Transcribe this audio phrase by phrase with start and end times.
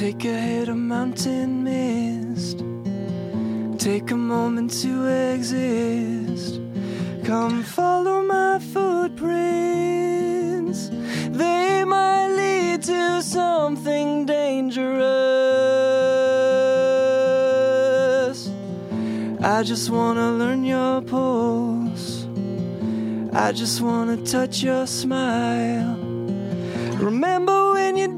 [0.00, 2.64] Take a hit of mountain mist.
[3.78, 6.58] Take a moment to exist.
[7.22, 9.28] Come follow my footprints.
[11.28, 14.90] They might lead to something dangerous.
[19.42, 22.26] I just wanna learn your pulse.
[23.34, 25.98] I just wanna touch your smile.
[26.98, 28.08] Remember when you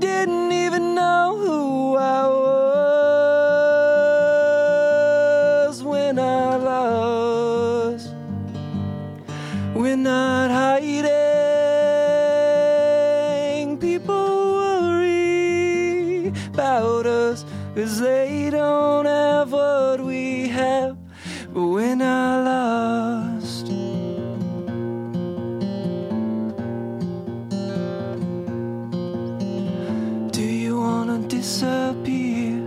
[16.54, 20.98] about us because they don't have what we have.
[21.54, 23.66] But we're not lost.
[30.36, 32.60] Do you wanna disappear?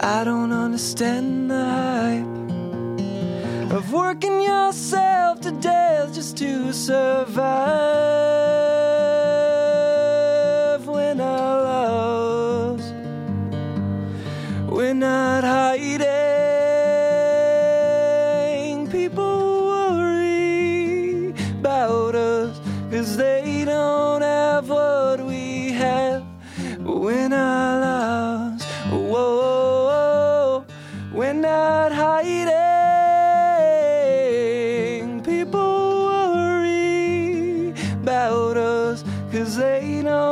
[0.00, 7.89] I don't understand the hype of working yourself to death just to survive
[39.30, 40.29] us because they don't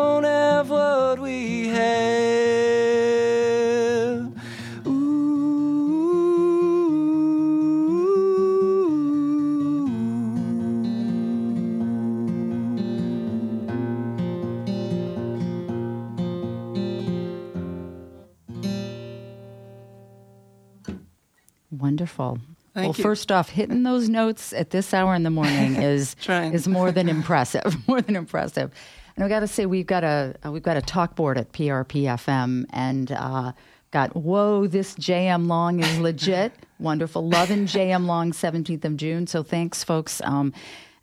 [22.99, 23.03] you.
[23.03, 27.09] first off, hitting those notes at this hour in the morning is is more than
[27.09, 27.77] impressive.
[27.89, 28.73] More than impressive.
[29.17, 31.51] And I got to say, we've got a uh, we've got a talk board at
[31.53, 33.53] PRP FM, and uh,
[33.91, 36.53] got whoa, this JM Long is legit.
[36.79, 39.27] Wonderful, loving JM Long, seventeenth of June.
[39.27, 40.21] So thanks, folks.
[40.23, 40.53] Um,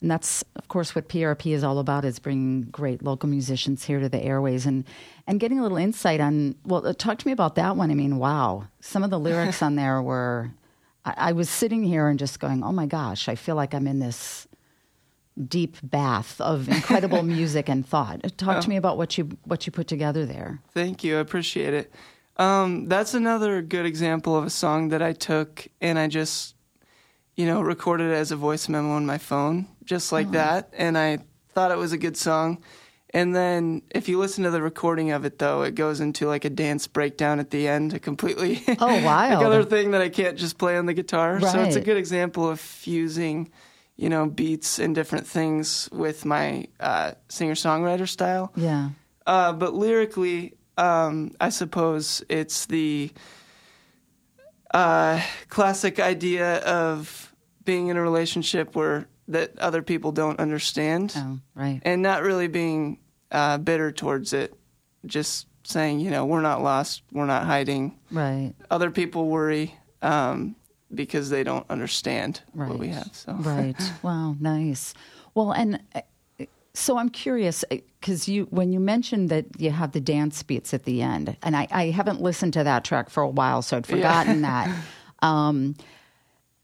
[0.02, 4.00] and that's of course what PRP is all about: is bringing great local musicians here
[4.00, 4.86] to the airways and
[5.28, 6.56] and getting a little insight on.
[6.66, 7.92] Well, uh, talk to me about that one.
[7.92, 10.52] I mean, wow, some of the lyrics on there were.
[11.06, 13.88] I, I was sitting here and just going, "Oh my gosh, I feel like I'm
[13.88, 14.48] in this
[15.48, 19.72] deep bath of incredible music and thought." Talk to me about what you what you
[19.72, 20.62] put together there.
[20.74, 21.18] Thank you.
[21.18, 21.94] I appreciate it.
[22.38, 26.56] Um, that's another good example of a song that I took and I just,
[27.36, 30.70] you know, recorded it as a voice memo on my phone, just like that.
[30.78, 31.20] And I
[31.54, 32.62] thought it was a good song.
[33.16, 36.44] And then if you listen to the recording of it, though, it goes into like
[36.44, 39.38] a dance breakdown at the end, a completely Oh, wild.
[39.40, 41.40] like other thing that I can't just play on the guitar.
[41.40, 43.50] So it's a good example of fusing,
[43.96, 48.52] you know, beats and different things with my uh, singer songwriter style.
[48.56, 48.90] Yeah.
[49.26, 53.12] Uh, but lyrically, um, I suppose it's the
[54.74, 57.34] uh, classic idea of
[57.64, 61.80] being in a relationship where that other people don't understand, Oh, right.
[61.84, 63.00] and not really being
[63.36, 64.54] uh, bitter towards it.
[65.06, 67.98] Just saying, you know, we're not lost, we're not hiding.
[68.12, 68.54] Right.
[68.72, 70.56] Other people worry um,
[70.94, 72.70] because they don't understand Right.
[72.70, 73.10] what we have.
[73.14, 73.76] So Right.
[74.04, 74.36] Wow.
[74.40, 74.94] Nice.
[75.34, 76.02] Well, and uh,
[76.74, 80.84] so I'm curious because you when you mentioned that you have the dance beats at
[80.84, 83.86] the end, and I, I haven't listened to that track for a while, so I'd
[83.88, 84.70] forgotten that.
[85.22, 85.76] Um,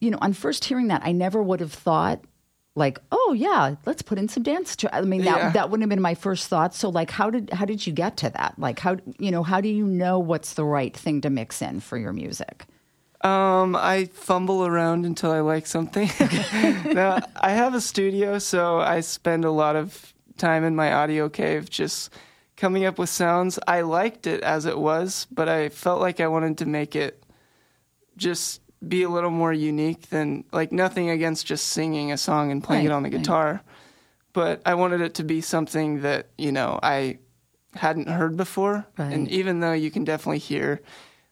[0.01, 2.19] you know, on first hearing that, I never would have thought
[2.75, 4.75] like, oh yeah, let's put in some dance.
[4.75, 4.89] Tra-.
[4.93, 5.49] I mean, that Yeah.
[5.51, 6.73] that wouldn't have been my first thought.
[6.73, 8.55] So, like, how did how did you get to that?
[8.57, 11.79] Like, how you know, how do you know what's the right thing to mix in
[11.81, 12.65] for your music?
[13.23, 16.09] Um, I fumble around until I like something.
[16.93, 21.29] now, I have a studio, so I spend a lot of time in my audio
[21.29, 22.11] cave just
[22.57, 23.59] coming up with sounds.
[23.67, 27.23] I liked it as it was, but I felt like I wanted to make it
[28.17, 32.63] just be a little more unique than like nothing against just singing a song and
[32.63, 33.17] playing Right, it on the right.
[33.19, 33.61] guitar.
[34.33, 37.19] But I wanted it to be something that, you know, I
[37.75, 38.85] hadn't heard before.
[38.97, 39.13] Right.
[39.13, 40.81] And even though you can definitely hear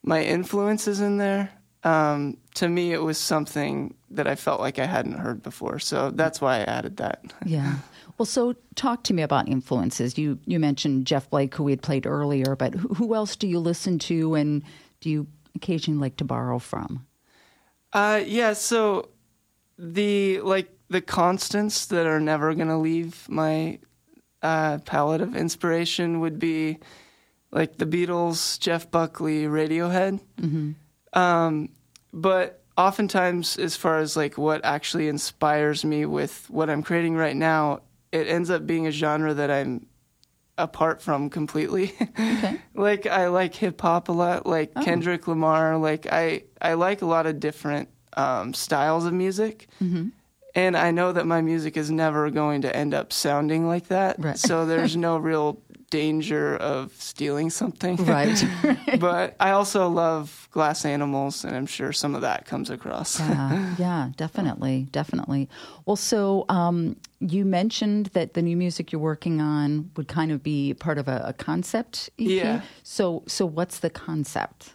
[0.04, 1.50] my influences in there,
[1.84, 5.80] um, to me it was something that I felt like I hadn't heard before.
[5.80, 7.24] So that's why I added that.
[7.46, 7.76] Yeah.
[8.18, 10.18] Well, so talk to me about influences.
[10.18, 13.48] You you mentioned Jeff Blake, who we had played earlier, but who, who else do
[13.48, 14.62] you listen to, and
[15.00, 17.06] do you occasionally like to borrow from?
[17.94, 18.54] Uh, yeah.
[18.54, 19.10] So
[19.78, 23.80] the like the constants that are never gonna leave my
[24.42, 26.80] uh, palette of inspiration would be
[27.52, 30.20] like the Beatles, Jeff Buckley, Radiohead.
[31.14, 31.70] Um,
[32.14, 37.36] but oftentimes, as far as like what actually inspires me with what I'm creating right
[37.36, 37.82] now,
[38.12, 39.86] it ends up being a genre that I'm
[40.60, 41.94] apart from completely.
[42.20, 42.60] Okay.
[42.76, 44.84] like I like hip hop a lot, like Oh.
[44.84, 45.78] Kendrick Lamar.
[45.78, 49.68] Like I I like a lot of different um, styles of music.
[49.82, 50.10] Mm-hmm.
[50.56, 54.16] And I know that my music is never going to end up sounding like that.
[54.20, 54.38] Right.
[54.38, 57.96] So there's no real danger of stealing something.
[57.98, 58.44] Right.
[59.00, 63.20] but I also love glass animals, and I'm sure some of that comes across.
[63.20, 65.48] yeah, yeah, definitely, definitely.
[65.86, 70.42] Well, so um, you mentioned that the new music you're working on would kind of
[70.42, 72.28] be part of a, a concept EP.
[72.30, 72.62] Yeah.
[72.84, 74.74] So, so what's the concept?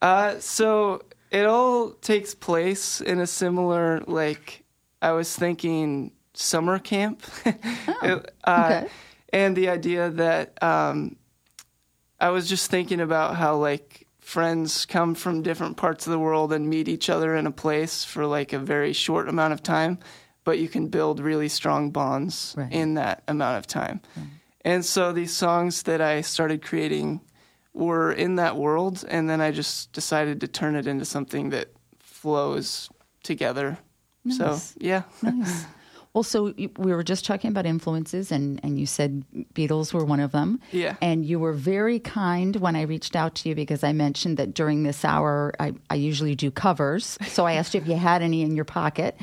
[0.00, 4.62] Uh, so it all takes place in a similar, like,
[5.02, 7.22] I was thinking summer camp.
[8.02, 8.88] It- uh, okay.
[9.32, 11.16] And the idea that um,
[12.20, 16.52] I was just thinking about how, like, friends come from different parts of the world
[16.52, 19.98] and meet each other in a place for, like, a very short amount of time,
[20.44, 22.72] but you can build really strong bonds Right.
[22.72, 24.00] in that amount of time.
[24.64, 27.20] And so these songs that I started creating
[27.74, 31.68] were in that world, and then I just decided to turn it into something that
[31.98, 32.88] flows
[33.24, 33.78] together.
[34.30, 35.64] So yeah, Nice.
[36.12, 39.24] Well, so we were just talking about influences, and, and you said
[39.54, 40.60] Beatles were one of them.
[40.72, 40.96] Yeah.
[41.00, 44.52] And you were very kind when I reached out to you because I mentioned that
[44.52, 47.16] during this hour, I, I usually do covers.
[47.28, 49.20] So I asked you if you had any in your pocket.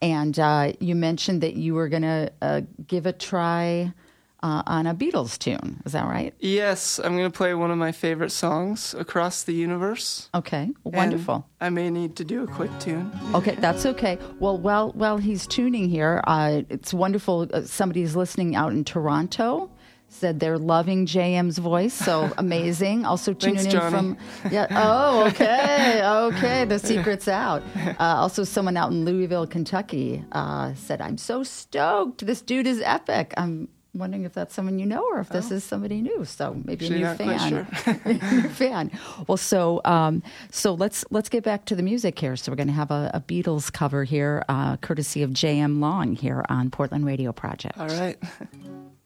[0.00, 3.92] And uh, you mentioned that you were going to uh, give a try
[4.42, 5.80] uh, on a Beatles tune.
[5.84, 6.34] Is that right?
[6.40, 10.70] yes, I'm gonna play one of my favorite songs, "Across the Universe." Okay.
[10.84, 11.46] Wonderful.
[11.60, 13.10] I may need to do a quick tune.
[13.34, 14.18] Okay, that's okay.
[14.38, 17.48] Well, while while he's tuning here, uh, it's wonderful.
[17.52, 19.70] Uh, somebody's listening out in Toronto.
[20.12, 23.04] Said they're loving JM's voice, so amazing.
[23.04, 24.16] Also tuning Thanks, in from
[24.50, 24.66] yeah.
[24.72, 26.64] Oh, okay, okay.
[26.64, 27.62] The secret's out.
[27.76, 32.26] Uh, also, someone out in Louisville, Kentucky, uh, said, "I'm so stoked.
[32.26, 35.64] This dude is epic." I'm wondering if that's someone you know or if this is
[35.64, 36.24] somebody new.
[36.24, 38.42] So maybe Actually, a new fan.
[38.42, 38.90] new fan.
[39.26, 42.36] Well, so um, so let's let's get back to the music here.
[42.36, 45.80] So we're going to have a, a Beatles cover here, uh, courtesy of J.M.
[45.80, 47.78] Long here on Portland Radio Project.
[47.78, 48.18] All right.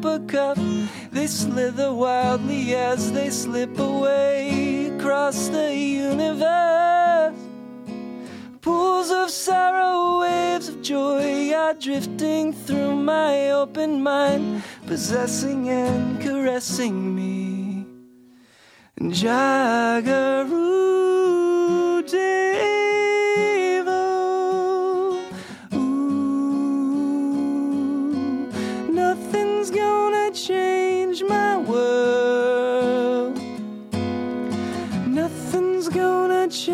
[0.00, 0.58] paper cup.
[1.12, 7.36] They slither wildly as they slip away across the universe.
[8.60, 17.14] Pools of sorrow, waves of joy are drifting through my open mind, possessing and caressing
[17.14, 17.86] me.
[19.00, 20.79] Jagaru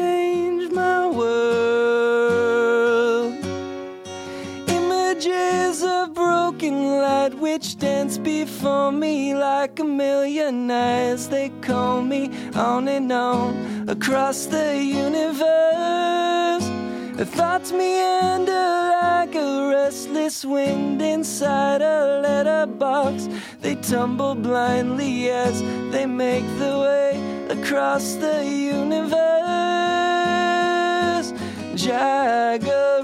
[0.06, 2.14] change my world.
[4.78, 11.28] Images of broken light which dance before me like a million eyes.
[11.28, 12.22] They call me
[12.54, 14.68] on and on across the
[15.04, 16.66] universe.
[17.38, 18.68] Thoughts meander
[19.02, 23.28] like a restless wind inside a letterbox.
[23.62, 25.56] They tumble blindly as
[25.92, 27.10] they make the way
[27.56, 29.25] across the universe.
[31.87, 32.95] Jagaru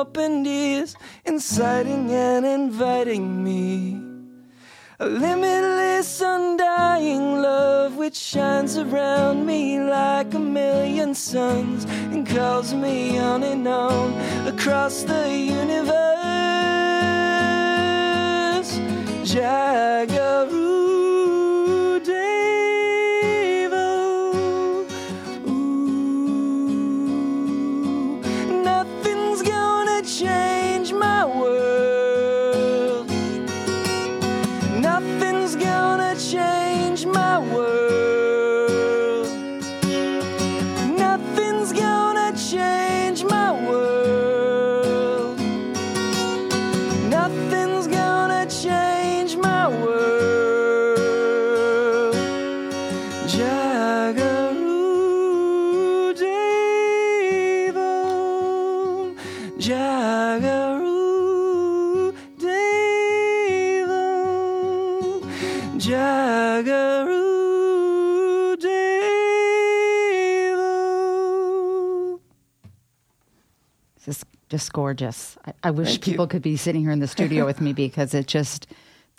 [0.00, 4.00] my opened ears, inciting and inviting me.
[4.98, 13.18] A limitless, undying love which shines around me like a million suns and calls me
[13.18, 14.12] on and on
[14.46, 15.99] across the universe.
[74.04, 75.38] Just just gorgeous.
[75.44, 76.12] I, I wish Thank you.
[76.12, 78.66] people could be sitting here in the studio with me because it just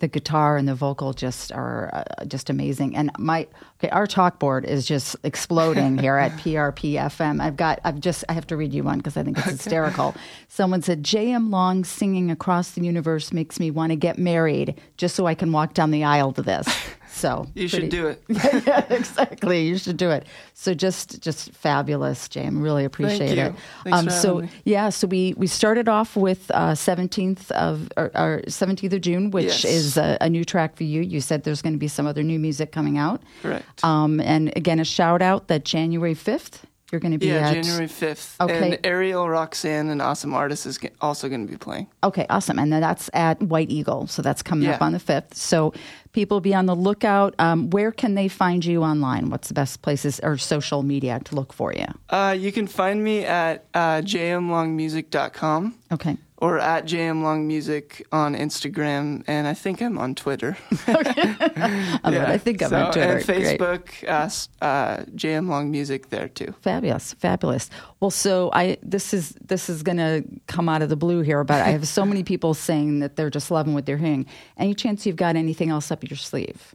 [0.02, 2.96] the guitar and the vocal just are uh, just amazing.
[2.96, 3.46] And my
[3.78, 7.40] okay, our talk board is just exploding here at PRP FM.
[7.40, 10.14] I've got I've just I have to read you one because I think it's hysterical.
[10.48, 11.50] Someone said J.M.
[11.50, 15.52] Long singing across the universe makes me want to get married just so I can
[15.52, 16.68] walk down the aisle to this.
[17.12, 18.22] So You should pretty- do it.
[18.66, 19.66] yeah, exactly.
[19.66, 20.26] You should do it.
[20.54, 22.62] So just just fabulous, JM.
[22.62, 23.54] Really appreciate it.
[23.84, 24.48] For so me.
[24.64, 29.64] yeah, so we we started off with seventeenth of or seventeenth of June, which Yes.
[29.64, 31.02] is a, a new track for you.
[31.02, 33.22] You said there's going to be some other new music coming out.
[33.42, 33.84] Correct.
[33.84, 37.54] Um, and again, a shout out that January fifth you're going to be yeah, at.
[37.54, 38.38] January 5th.
[38.38, 38.74] Okay.
[38.74, 41.86] And Ariel, Roxanne, and Awesome Artist is also going to be playing.
[42.04, 42.58] Okay, awesome.
[42.58, 44.06] And then that's at White Eagle.
[44.08, 45.34] So that's coming up on the 5th.
[45.34, 45.72] So
[46.12, 47.34] people be on the lookout.
[47.38, 49.30] Um, where can they find you online?
[49.30, 51.86] What's the best places or social media to look for you?
[52.10, 56.16] Uh, you can find me at uh, jmlongmusic.com Okay.
[56.42, 60.56] Or at JM Long Music on Instagram, and I think I'm on Twitter.
[60.88, 62.20] I, love it.
[62.20, 63.16] I think I'm so, on Twitter.
[63.18, 63.24] And.
[63.24, 66.52] Facebook, uh, uh, JM Long Music there too.
[66.60, 67.70] Fabulous, fabulous.
[68.00, 71.44] Well, so I this is this is going to come out of the blue here,
[71.44, 74.26] but I have so many people saying that they're just loving what they're hearing.
[74.56, 76.74] Any chance you've got anything else up your sleeve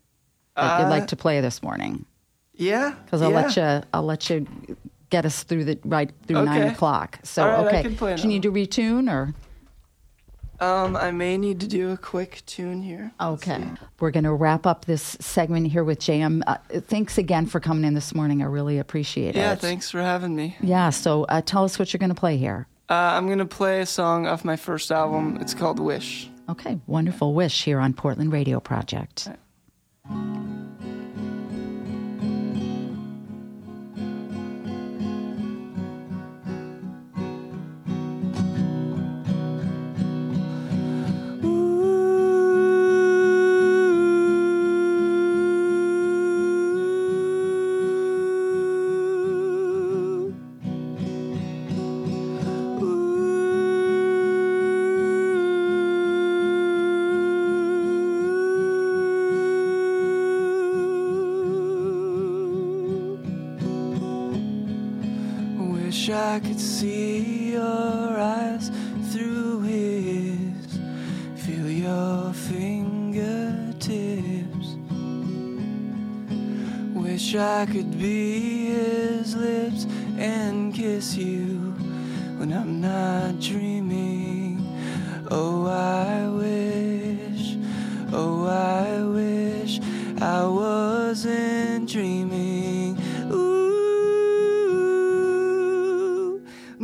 [0.56, 2.06] that you'd Uh, like to play this morning?
[2.54, 2.96] Yeah.
[3.04, 3.42] Because I'll yeah.
[3.42, 4.48] let you I'll let you
[5.10, 7.20] get us through the right through nine o'clock.
[7.24, 9.34] So All right, I okay, can do you need to retune or?
[10.60, 13.12] Um, I may need to do a quick tune here.
[13.22, 13.64] Okay.
[14.00, 16.42] We're going to wrap up this segment here with JM.
[16.48, 18.42] Uh, thanks again for coming in this morning.
[18.42, 19.46] I really appreciate Yeah, it.
[19.46, 20.56] Yeah, thanks for having me.
[20.62, 22.68] Yeah, so uh, tell us what you're going to play here.
[22.90, 25.38] Uh, I'm going to play a song off my first album.
[25.42, 26.30] It's called Wish.
[26.50, 29.28] Okay, wonderful wish here on Portland Radio Project.
[65.98, 68.70] Wish I could see your eyes
[69.12, 70.80] through his,
[71.36, 73.88] feel your fingertips.
[76.94, 79.88] Wish I could be his lips
[80.20, 81.74] and kiss you
[82.38, 84.64] when I'm not dreaming.
[85.32, 87.58] Oh, I wish,
[88.14, 89.80] oh, I wish
[90.22, 92.87] I wasn't dreaming.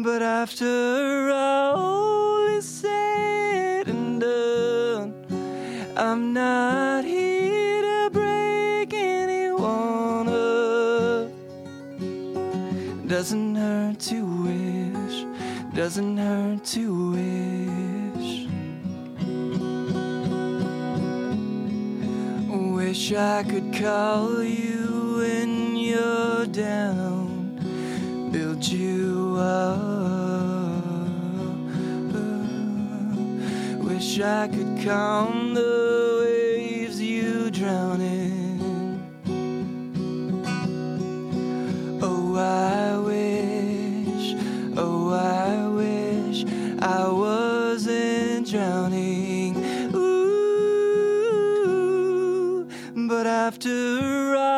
[0.03, 5.13] But after all is said and done,
[5.95, 11.31] I'm not here to break anyone up.
[13.07, 15.25] Doesn't hurt to wish,
[15.73, 18.47] doesn't hurt to wish.
[22.75, 27.22] Wish I could call you when you're down,
[28.71, 29.81] you up.
[33.83, 39.01] Wish I could calm the waves you drown in.
[42.01, 44.35] Oh, I wish,
[44.77, 46.45] oh, I wish
[46.81, 49.57] I wasn't drowning.
[49.95, 50.25] Ooh,
[53.07, 54.52] but after all